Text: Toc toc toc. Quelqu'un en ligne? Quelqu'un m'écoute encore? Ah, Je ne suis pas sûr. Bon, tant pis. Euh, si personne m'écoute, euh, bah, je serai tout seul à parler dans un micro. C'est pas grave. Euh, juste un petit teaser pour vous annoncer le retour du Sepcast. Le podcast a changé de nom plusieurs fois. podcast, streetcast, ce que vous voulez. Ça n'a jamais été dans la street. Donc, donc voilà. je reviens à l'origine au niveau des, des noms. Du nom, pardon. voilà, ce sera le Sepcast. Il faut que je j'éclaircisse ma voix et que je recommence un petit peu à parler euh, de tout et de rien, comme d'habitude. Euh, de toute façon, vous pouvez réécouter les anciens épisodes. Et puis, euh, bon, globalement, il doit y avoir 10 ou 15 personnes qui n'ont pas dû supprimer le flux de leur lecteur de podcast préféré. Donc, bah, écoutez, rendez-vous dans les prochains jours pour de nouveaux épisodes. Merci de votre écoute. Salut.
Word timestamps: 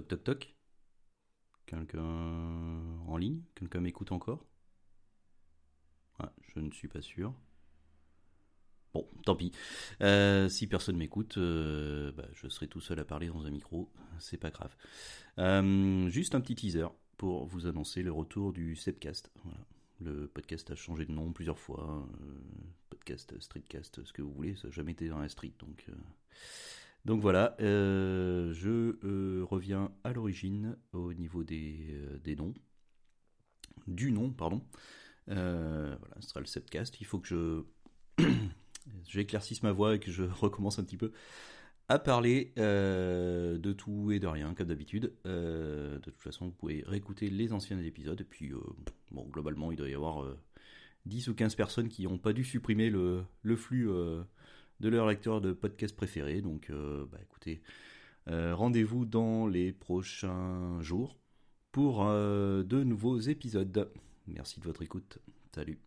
Toc 0.00 0.08
toc 0.08 0.24
toc. 0.24 0.54
Quelqu'un 1.66 2.00
en 3.06 3.16
ligne? 3.18 3.42
Quelqu'un 3.54 3.80
m'écoute 3.80 4.12
encore? 4.12 4.46
Ah, 6.18 6.32
Je 6.40 6.60
ne 6.60 6.70
suis 6.70 6.88
pas 6.88 7.02
sûr. 7.02 7.34
Bon, 8.94 9.06
tant 9.26 9.36
pis. 9.36 9.52
Euh, 10.00 10.48
si 10.48 10.66
personne 10.66 10.96
m'écoute, 10.96 11.36
euh, 11.36 12.12
bah, 12.12 12.26
je 12.32 12.48
serai 12.48 12.66
tout 12.66 12.80
seul 12.80 12.98
à 12.98 13.04
parler 13.04 13.28
dans 13.28 13.44
un 13.44 13.50
micro. 13.50 13.92
C'est 14.18 14.38
pas 14.38 14.50
grave. 14.50 14.74
Euh, 15.36 16.08
juste 16.08 16.34
un 16.34 16.40
petit 16.40 16.54
teaser 16.54 16.88
pour 17.18 17.44
vous 17.44 17.66
annoncer 17.66 18.02
le 18.02 18.10
retour 18.10 18.54
du 18.54 18.76
Sepcast. 18.76 19.30
Le 20.00 20.28
podcast 20.28 20.70
a 20.70 20.76
changé 20.76 21.04
de 21.04 21.12
nom 21.12 21.30
plusieurs 21.34 21.58
fois. 21.58 22.08
podcast, 22.88 23.38
streetcast, 23.38 24.02
ce 24.02 24.14
que 24.14 24.22
vous 24.22 24.32
voulez. 24.32 24.56
Ça 24.56 24.68
n'a 24.68 24.72
jamais 24.72 24.92
été 24.92 25.10
dans 25.10 25.18
la 25.18 25.28
street. 25.28 25.52
Donc, 25.58 25.84
donc 27.04 27.20
voilà. 27.20 27.56
je 27.58 29.42
reviens 29.44 29.92
à 30.04 30.12
l'origine 30.12 30.76
au 30.92 31.12
niveau 31.14 31.44
des, 31.44 31.94
des 32.22 32.36
noms. 32.36 32.54
Du 33.86 34.12
nom, 34.12 34.30
pardon. 34.30 34.62
voilà, 35.26 35.98
ce 36.20 36.28
sera 36.28 36.40
le 36.40 36.46
Sepcast. 36.46 37.00
Il 37.00 37.06
faut 37.06 37.18
que 37.18 37.28
je 37.28 37.64
j'éclaircisse 39.08 39.62
ma 39.62 39.72
voix 39.72 39.94
et 39.94 40.00
que 40.00 40.10
je 40.10 40.22
recommence 40.40 40.78
un 40.78 40.84
petit 40.84 40.96
peu 40.96 41.12
à 41.88 41.98
parler 41.98 42.52
euh, 42.56 43.58
de 43.58 43.72
tout 43.72 44.12
et 44.12 44.20
de 44.20 44.26
rien, 44.28 44.54
comme 44.54 44.68
d'habitude. 44.68 45.12
Euh, 45.26 45.96
de 45.96 46.10
toute 46.10 46.22
façon, 46.22 46.46
vous 46.46 46.52
pouvez 46.52 46.84
réécouter 46.86 47.28
les 47.30 47.52
anciens 47.52 47.80
épisodes. 47.80 48.20
Et 48.20 48.24
puis, 48.24 48.52
euh, 48.52 48.60
bon, 49.10 49.26
globalement, 49.26 49.72
il 49.72 49.76
doit 49.76 49.88
y 49.88 49.94
avoir 49.94 50.24
10 51.06 51.28
ou 51.28 51.34
15 51.34 51.56
personnes 51.56 51.88
qui 51.88 52.04
n'ont 52.04 52.18
pas 52.18 52.32
dû 52.32 52.44
supprimer 52.44 52.90
le 52.90 53.56
flux 53.56 53.88
de 54.80 54.88
leur 54.88 55.06
lecteur 55.06 55.40
de 55.40 55.52
podcast 55.52 55.94
préféré. 55.96 56.40
Donc, 56.40 56.70
bah, 56.70 57.18
écoutez, 57.22 57.60
rendez-vous 58.26 59.04
dans 59.04 59.46
les 59.46 59.72
prochains 59.72 60.80
jours 60.80 61.16
pour 61.72 62.04
de 62.04 62.84
nouveaux 62.84 63.18
épisodes. 63.18 63.90
Merci 64.26 64.60
de 64.60 64.64
votre 64.64 64.82
écoute. 64.82 65.18
Salut. 65.54 65.80